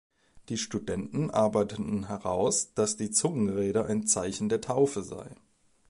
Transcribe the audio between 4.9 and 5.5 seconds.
sei.